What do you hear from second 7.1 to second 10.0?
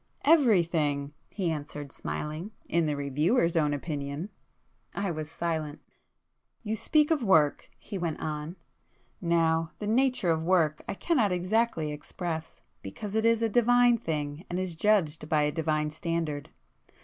of work;" he went on—"Now the